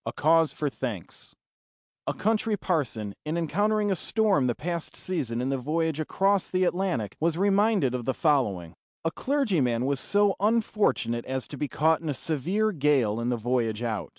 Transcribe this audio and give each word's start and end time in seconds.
A 0.03 0.11
CAUSE 0.13 0.51
FOR 0.51 0.67
THANKS 0.67 1.35
A 2.07 2.15
country 2.15 2.57
parson, 2.57 3.13
in 3.23 3.37
encountering 3.37 3.91
a 3.91 3.95
storm 3.95 4.47
the 4.47 4.55
past 4.55 4.95
season 4.95 5.41
in 5.41 5.49
the 5.49 5.59
voyage 5.59 5.99
across 5.99 6.49
the 6.49 6.63
Atlantic, 6.63 7.15
was 7.19 7.37
reminded 7.37 7.93
of 7.93 8.05
the 8.05 8.15
following: 8.15 8.73
A 9.05 9.11
clergyman 9.11 9.85
was 9.85 9.99
so 9.99 10.35
unfortunate 10.39 11.25
as 11.27 11.47
to 11.49 11.55
be 11.55 11.67
caught 11.67 12.01
in 12.01 12.09
a 12.09 12.15
severe 12.15 12.71
gale 12.71 13.19
in 13.19 13.29
the 13.29 13.37
voyage 13.37 13.83
out. 13.83 14.09